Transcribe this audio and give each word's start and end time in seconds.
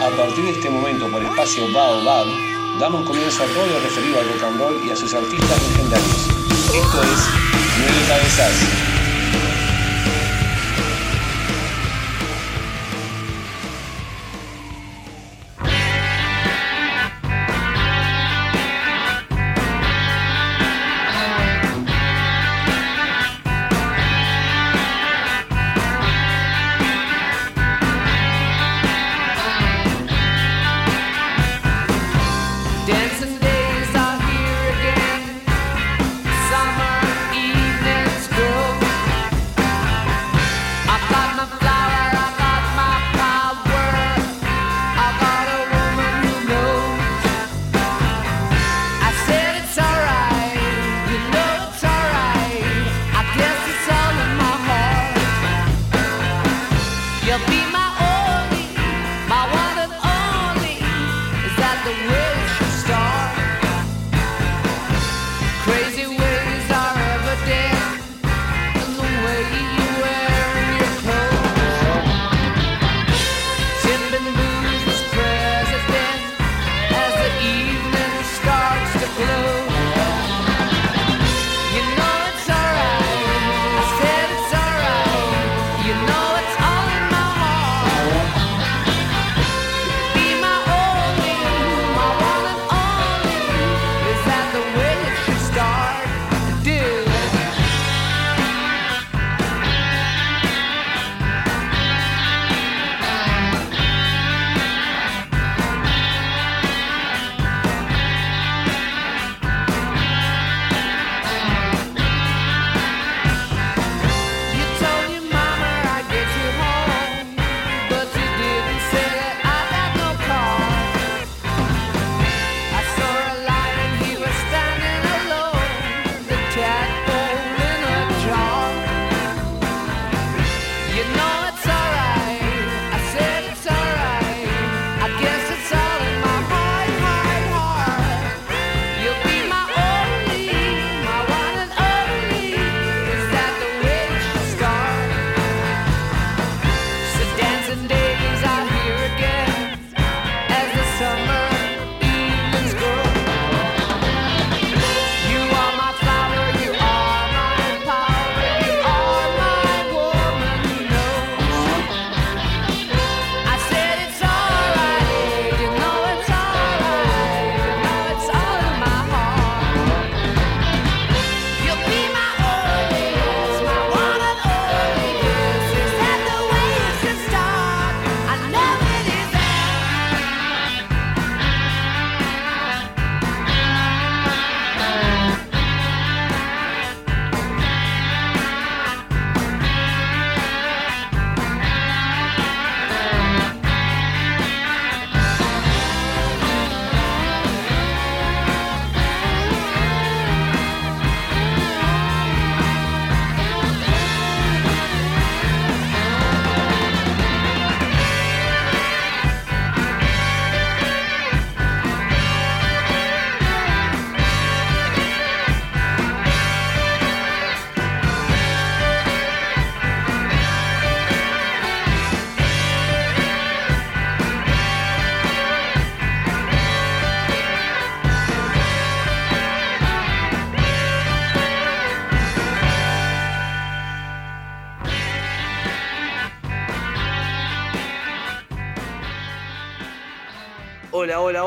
A 0.00 0.16
partir 0.16 0.44
de 0.44 0.50
este 0.50 0.70
momento, 0.70 1.08
por 1.08 1.22
espacio 1.22 1.70
Baobab, 1.72 2.26
damos 2.78 3.06
comienzo 3.06 3.42
a 3.42 3.46
todo 3.46 3.66
lo 3.66 3.80
referido 3.80 4.20
al 4.20 4.28
rock 4.28 4.42
and 4.44 4.60
roll 4.60 4.86
y 4.86 4.90
a 4.90 4.96
sus 4.96 5.12
artistas 5.14 5.62
legendarios. 5.68 6.28
Esto 6.74 7.02
es 7.02 7.28
Nueve 7.78 8.04
Cabezas. 8.08 8.93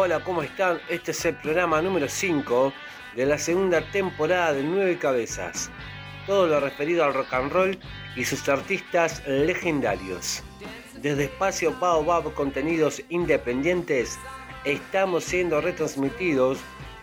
Hola, 0.07 0.23
¿cómo 0.23 0.41
están? 0.41 0.79
Este 0.87 1.11
es 1.11 1.25
el 1.25 1.35
programa 1.35 1.81
número 1.81 2.07
5 2.07 2.71
de 3.17 3.25
la 3.25 3.37
segunda 3.37 3.81
temporada 3.91 4.53
de 4.53 4.63
Nueve 4.63 4.97
Cabezas. 4.97 5.69
Todo 6.25 6.47
lo 6.47 6.61
referido 6.61 7.03
al 7.03 7.13
rock 7.13 7.33
and 7.33 7.51
roll 7.51 7.77
y 8.15 8.23
sus 8.23 8.47
artistas 8.47 9.21
legendarios. 9.27 10.43
Desde 11.01 11.25
Espacio 11.25 11.77
Baobab 11.77 12.33
Contenidos 12.35 13.01
Independientes 13.09 14.17
estamos 14.63 15.25
siendo 15.25 15.59
retransmitidos 15.59 16.59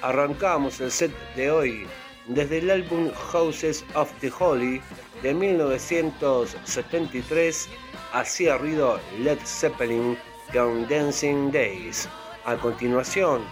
Arrancamos 0.00 0.80
el 0.80 0.90
set 0.90 1.12
de 1.36 1.50
hoy 1.50 1.86
desde 2.26 2.58
el 2.58 2.70
álbum 2.70 3.10
Houses 3.32 3.82
of 3.94 4.12
the 4.20 4.30
Holy 4.38 4.82
de 5.22 5.32
1973 5.34 7.68
hacía 8.12 8.58
ruido 8.58 9.00
Led 9.18 9.38
Zeppelin 9.44 10.16
con 10.52 10.86
Dancing 10.88 11.50
Days. 11.50 12.08
A 12.44 12.56
continuación 12.56 13.42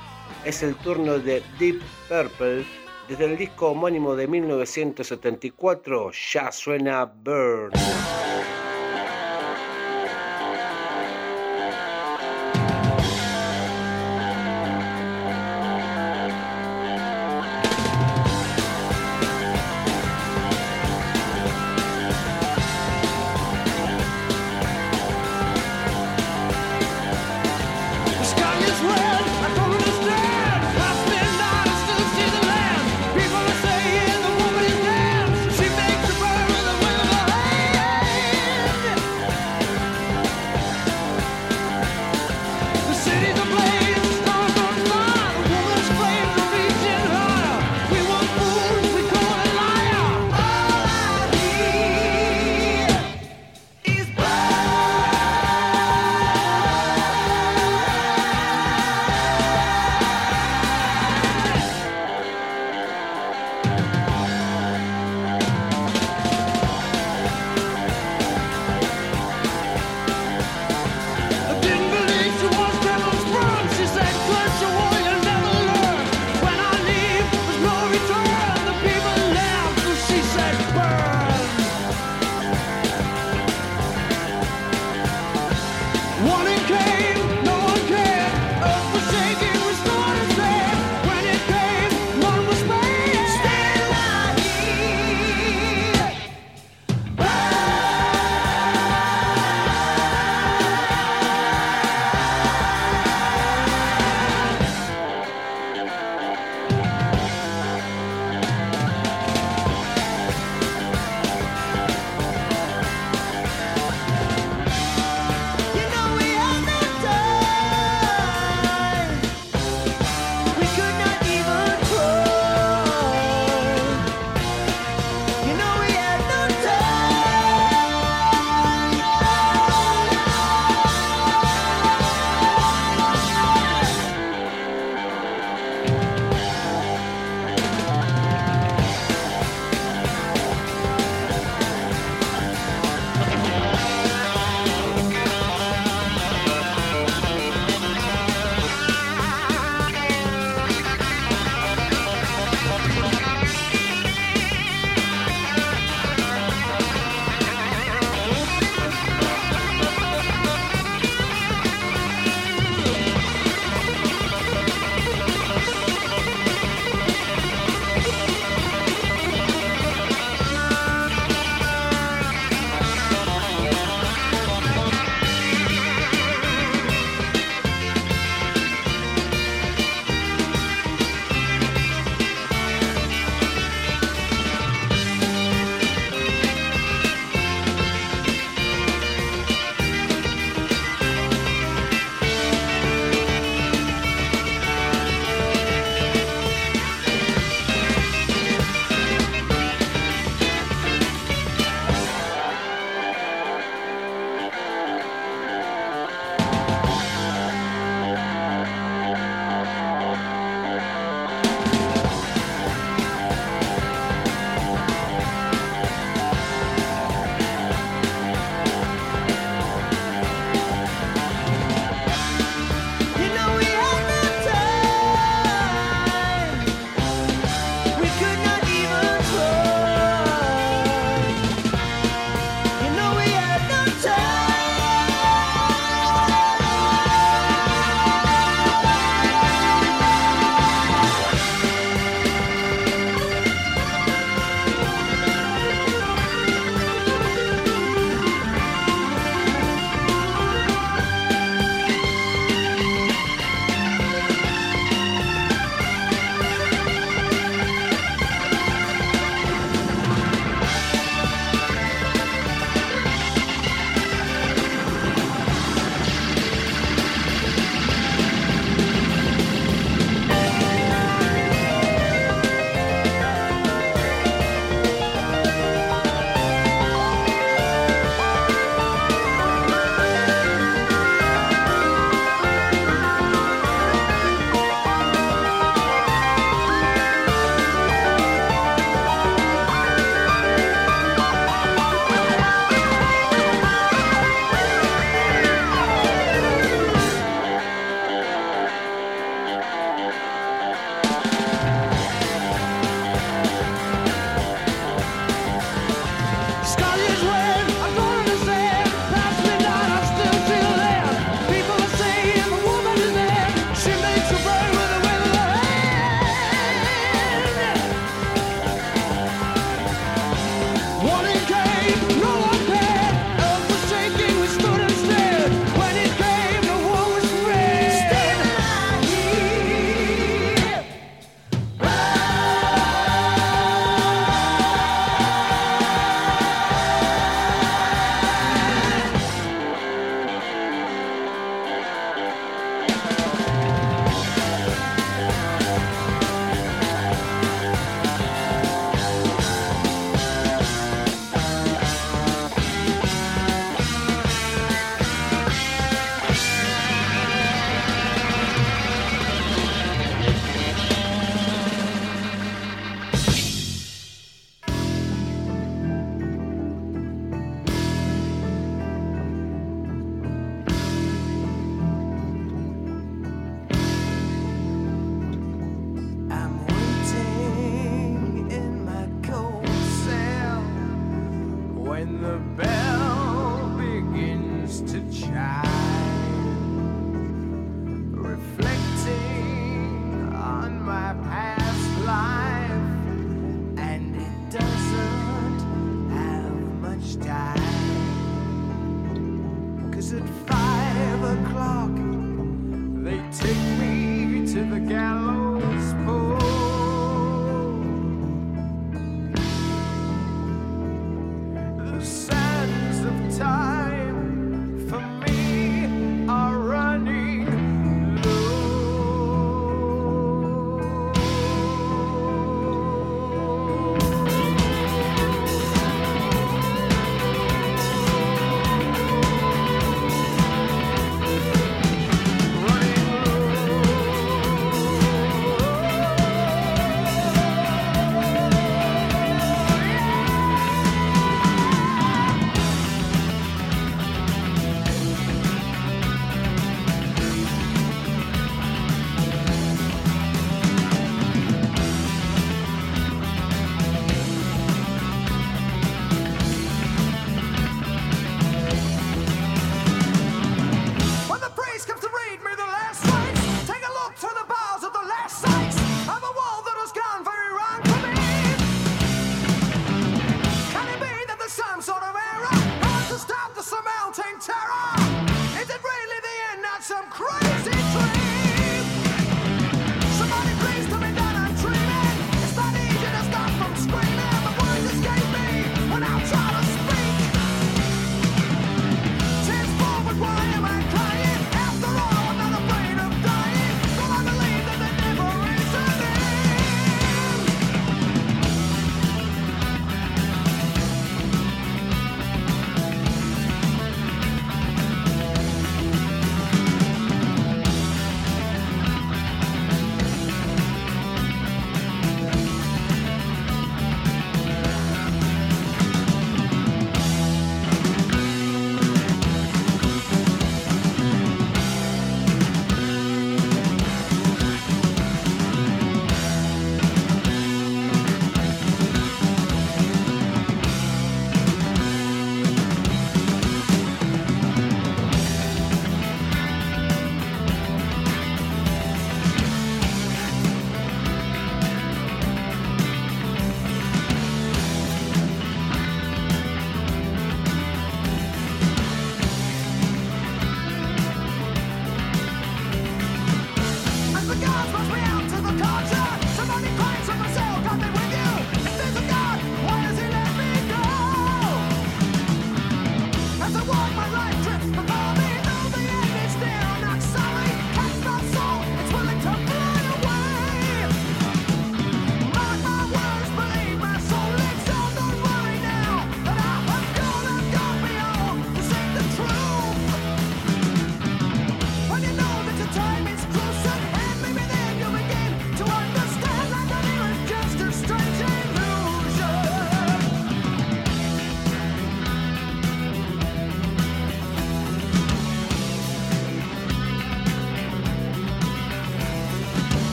es 0.44 0.62
el 0.62 0.76
turno 0.76 1.18
de 1.18 1.42
Deep 1.58 1.80
Purple 2.08 2.64
desde 3.08 3.24
el 3.24 3.38
disco 3.38 3.70
homónimo 3.70 4.14
de 4.14 4.26
1974 4.26 6.10
ya 6.32 6.52
suena 6.52 7.06
Burn. 7.06 7.72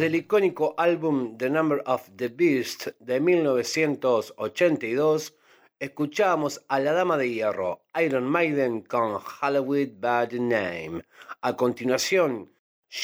Desde 0.00 0.16
el 0.16 0.22
icónico 0.22 0.74
álbum 0.78 1.36
The 1.36 1.50
Number 1.50 1.82
of 1.84 2.08
the 2.16 2.28
Beast 2.28 2.86
de 3.00 3.20
1982, 3.20 5.34
escuchábamos 5.78 6.64
a 6.68 6.80
la 6.80 6.94
Dama 6.94 7.18
de 7.18 7.30
Hierro, 7.30 7.82
Iron 8.02 8.24
Maiden 8.24 8.80
con 8.80 9.18
Halloween 9.18 10.00
Bad 10.00 10.32
Name. 10.32 11.02
A 11.42 11.54
continuación, 11.54 12.50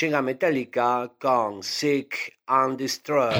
llega 0.00 0.22
Metallica 0.22 1.12
con 1.18 1.62
Sick 1.62 2.38
and 2.46 2.78
Destroy. 2.78 3.34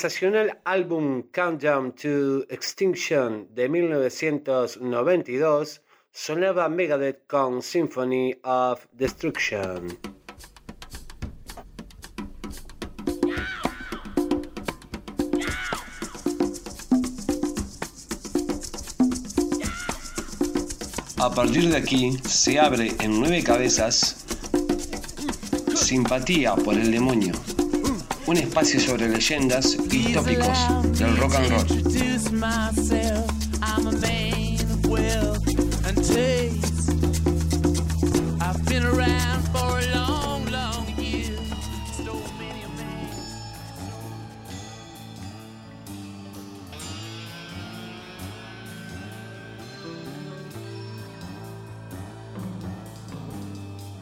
Sensacional 0.00 0.58
álbum 0.64 1.24
Countdown 1.30 1.92
to 1.92 2.46
Extinction 2.48 3.46
de 3.54 3.68
1992 3.68 5.82
sonaba 6.10 6.70
Megadeth 6.70 7.26
con 7.26 7.60
Symphony 7.60 8.34
of 8.42 8.86
Destruction. 8.92 9.98
A 21.18 21.30
partir 21.34 21.68
de 21.68 21.76
aquí 21.76 22.16
se 22.26 22.58
abre 22.58 22.94
en 23.00 23.20
nueve 23.20 23.44
cabezas 23.44 24.24
Simpatía 25.74 26.54
por 26.54 26.72
el 26.72 26.90
demonio 26.90 27.34
un 28.30 28.36
espacio 28.36 28.78
sobre 28.78 29.08
leyendas 29.08 29.76
y 29.90 30.12
tópicos 30.12 30.56
del 30.96 31.16
rock 31.16 31.34
and 31.34 31.50
roll. 31.50 31.66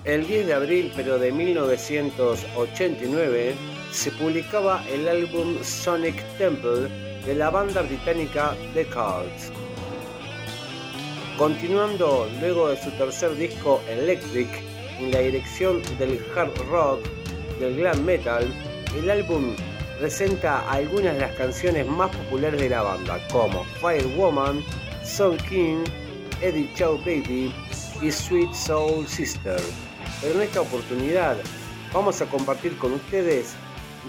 El 0.05 0.27
10 0.27 0.47
de 0.47 0.55
abril, 0.55 0.93
pero 0.97 1.19
de 1.19 1.33
1989, 1.33 3.78
se 3.99 4.13
publicaba 4.13 4.85
el 4.89 5.09
álbum 5.09 5.57
Sonic 5.61 6.23
Temple 6.39 6.89
de 7.27 7.35
la 7.35 7.51
banda 7.51 7.83
británica 7.83 8.55
The 8.73 8.87
Cards. 8.87 9.51
Continuando 11.37 12.29
luego 12.39 12.69
de 12.69 12.81
su 12.81 12.93
tercer 12.93 13.35
disco 13.35 13.81
Electric 13.89 14.49
en 15.01 15.11
la 15.11 15.19
dirección 15.19 15.83
del 15.99 16.25
hard 16.33 16.57
rock, 16.71 17.01
del 17.59 17.75
glam 17.75 18.05
metal, 18.05 18.47
el 18.97 19.11
álbum 19.11 19.57
presenta 19.99 20.61
algunas 20.71 21.15
de 21.15 21.21
las 21.23 21.35
canciones 21.35 21.85
más 21.85 22.15
populares 22.15 22.61
de 22.61 22.69
la 22.69 22.83
banda, 22.83 23.19
como 23.33 23.65
Firewoman, 23.81 24.63
Song 25.03 25.39
King, 25.49 25.83
Eddie 26.41 26.73
Chow 26.77 26.99
Baby 26.99 27.53
y 28.01 28.13
Sweet 28.13 28.53
Soul 28.55 29.09
Sister. 29.09 29.61
Pero 30.21 30.35
en 30.35 30.43
esta 30.43 30.61
oportunidad 30.61 31.37
vamos 31.93 32.23
a 32.23 32.27
compartir 32.27 32.79
con 32.79 32.93
ustedes 32.93 33.57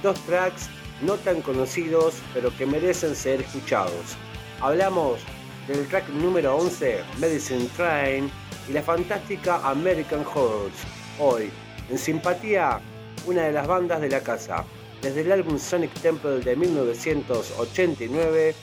dos 0.01 0.19
tracks 0.25 0.69
no 1.01 1.15
tan 1.15 1.41
conocidos 1.41 2.15
pero 2.33 2.55
que 2.57 2.65
merecen 2.65 3.15
ser 3.15 3.41
escuchados. 3.41 4.17
Hablamos 4.61 5.19
del 5.67 5.87
track 5.87 6.09
número 6.09 6.55
11, 6.57 7.01
Medicine 7.19 7.69
Train, 7.77 8.29
y 8.67 8.73
la 8.73 8.83
fantástica 8.83 9.57
American 9.67 10.25
Horse. 10.33 10.85
Hoy, 11.19 11.49
en 11.89 11.97
simpatía, 11.97 12.81
una 13.25 13.43
de 13.43 13.51
las 13.51 13.67
bandas 13.67 14.01
de 14.01 14.09
la 14.09 14.21
casa. 14.21 14.65
Desde 15.01 15.21
el 15.21 15.31
álbum 15.31 15.57
Sonic 15.57 15.93
Temple 16.01 16.39
de 16.39 16.55
1989 16.55 18.55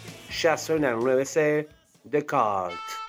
ya 0.42 0.56
suena 0.56 0.90
el 0.90 0.96
9C, 0.96 1.66
The 2.10 2.26
Cult. 2.26 3.05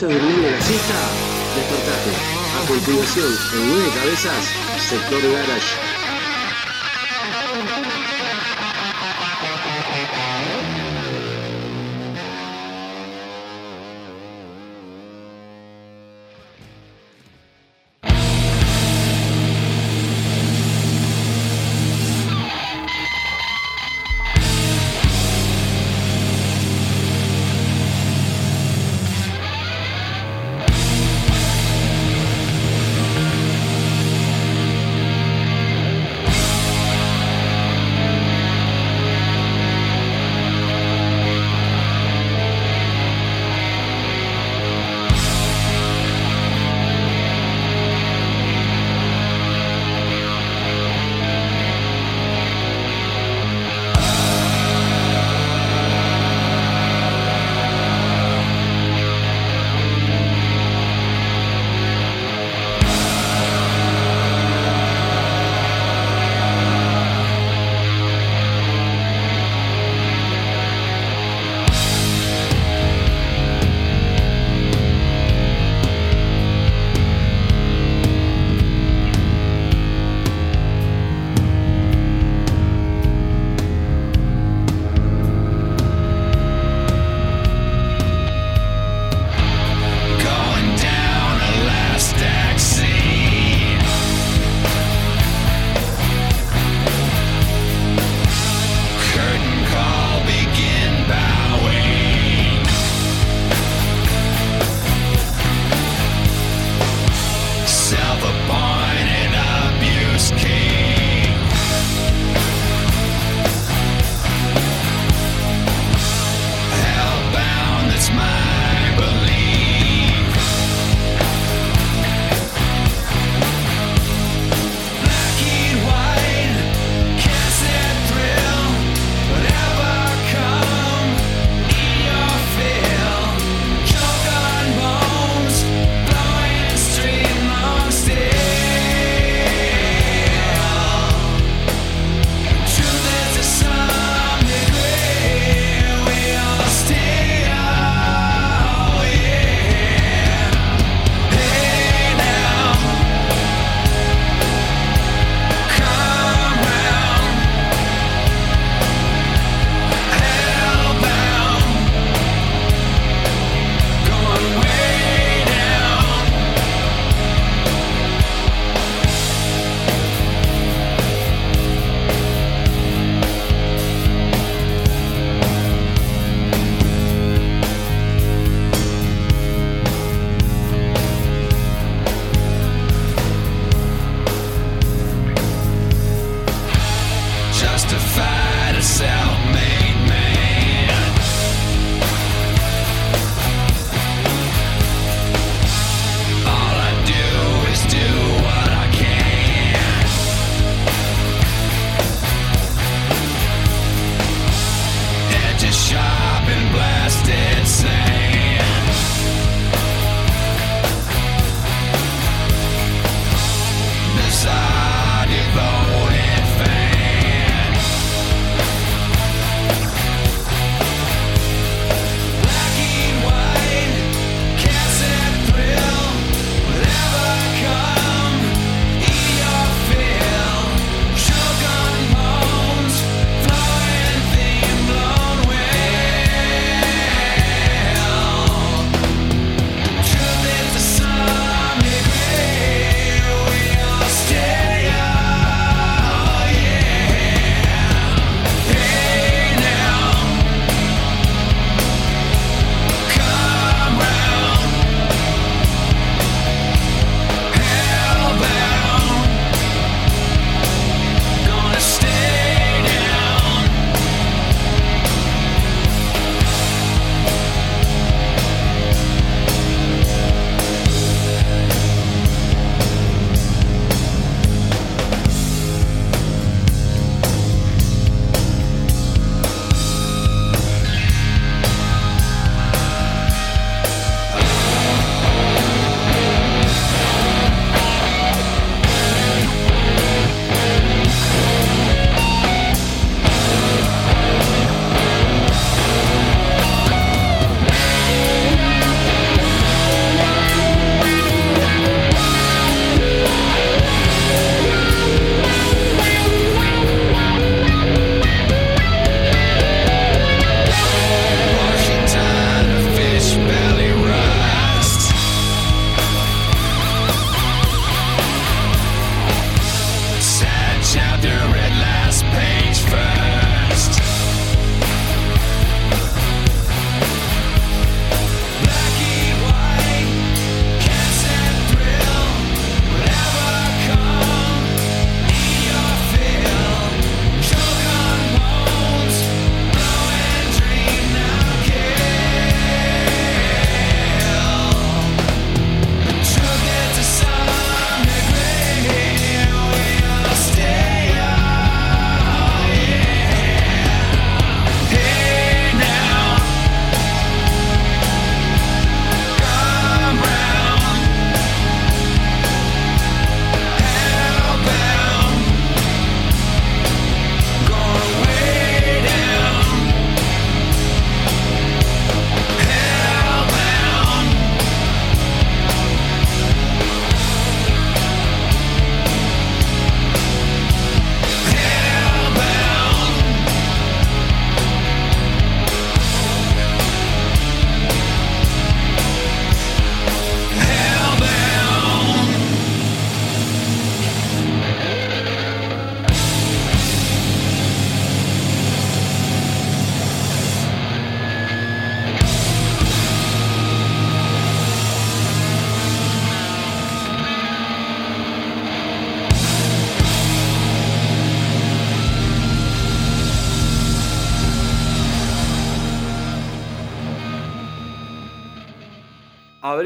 Estás 0.00 0.18
durmiendo 0.18 0.50
la 0.50 0.60
siesta? 0.62 0.94
Despertate. 1.56 2.12
A 2.56 2.66
continuación, 2.66 3.32
en 3.54 3.68
nueve 3.68 3.90
cabezas, 3.94 4.50
sector 4.78 5.20
garage. 5.30 5.89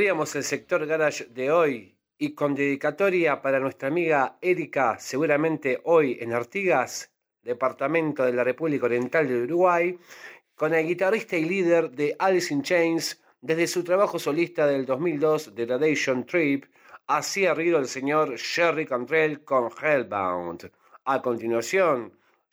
El 0.06 0.44
sector 0.44 0.84
garage 0.84 1.24
de 1.30 1.50
hoy 1.50 1.96
y 2.18 2.34
con 2.34 2.54
dedicatoria 2.54 3.40
para 3.40 3.58
nuestra 3.58 3.88
amiga 3.88 4.36
Erika, 4.42 4.98
seguramente 4.98 5.80
hoy 5.84 6.18
en 6.20 6.34
Artigas, 6.34 7.10
departamento 7.42 8.22
de 8.22 8.34
la 8.34 8.44
República 8.44 8.84
Oriental 8.84 9.26
de 9.26 9.44
Uruguay, 9.44 9.98
con 10.54 10.74
el 10.74 10.86
guitarrista 10.86 11.38
y 11.38 11.46
líder 11.46 11.90
de 11.90 12.14
Alice 12.18 12.52
in 12.52 12.60
Chains 12.60 13.18
desde 13.40 13.66
su 13.66 13.82
trabajo 13.82 14.18
solista 14.18 14.66
del 14.66 14.84
2002 14.84 15.54
de 15.54 15.64
Radiation 15.64 16.26
Trip, 16.26 16.66
así 17.06 17.46
arriba 17.46 17.78
el 17.78 17.88
señor 17.88 18.36
Jerry 18.36 18.84
Cantrell 18.84 19.42
con 19.42 19.70
Hellbound. 19.70 20.70
A 21.06 21.22
continuación, 21.22 22.12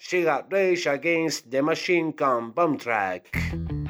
llega 0.10 0.47
Rage 0.49 0.88
Against 0.88 1.49
the 1.49 1.62
Machine 1.62 2.16
con 2.16 2.54
Bomb 2.54 2.80
Track. 2.80 3.80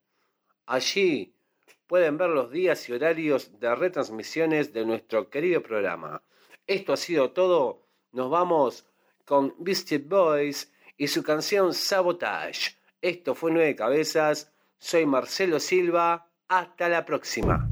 Allí 0.66 1.36
pueden 1.88 2.18
ver 2.18 2.30
los 2.30 2.52
días 2.52 2.88
y 2.88 2.94
horarios 2.94 3.60
de 3.60 3.76
retransmisiones 3.76 4.72
de 4.72 4.86
nuestro 4.86 5.30
querido 5.30 5.62
programa. 5.62 6.24
Esto 6.66 6.94
ha 6.94 6.98
sido 6.98 7.32
todo. 7.32 7.83
Nos 8.14 8.30
vamos 8.30 8.86
con 9.26 9.56
Beastie 9.60 9.98
Boys 9.98 10.72
y 10.98 11.08
su 11.08 11.24
canción 11.24 11.74
Sabotage. 11.74 12.78
Esto 13.02 13.36
fue 13.36 13.52
Nueve 13.52 13.76
Cabezas. 13.76 14.54
Soy 14.78 15.06
Marcelo 15.06 15.60
Silva. 15.60 16.30
Hasta 16.48 16.88
la 16.90 17.04
próxima. 17.04 17.70